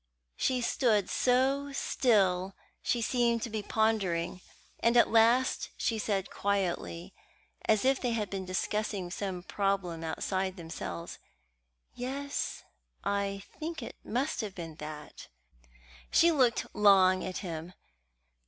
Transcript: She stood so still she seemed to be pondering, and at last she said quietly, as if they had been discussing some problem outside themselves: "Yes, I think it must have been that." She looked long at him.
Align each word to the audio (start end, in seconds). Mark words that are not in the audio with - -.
She 0.35 0.61
stood 0.61 1.11
so 1.11 1.71
still 1.73 2.55
she 2.81 3.03
seemed 3.03 3.43
to 3.43 3.51
be 3.51 3.61
pondering, 3.61 4.41
and 4.79 4.97
at 4.97 5.11
last 5.11 5.69
she 5.77 5.99
said 5.99 6.31
quietly, 6.31 7.13
as 7.65 7.85
if 7.85 8.01
they 8.01 8.13
had 8.13 8.27
been 8.27 8.43
discussing 8.43 9.11
some 9.11 9.43
problem 9.43 10.03
outside 10.03 10.57
themselves: 10.57 11.19
"Yes, 11.93 12.63
I 13.03 13.43
think 13.59 13.83
it 13.83 13.95
must 14.03 14.41
have 14.41 14.55
been 14.55 14.77
that." 14.77 15.27
She 16.09 16.31
looked 16.31 16.65
long 16.73 17.23
at 17.23 17.37
him. 17.45 17.73